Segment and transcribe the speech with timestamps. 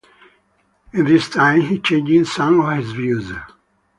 [0.93, 3.31] In this time he changed some of his views.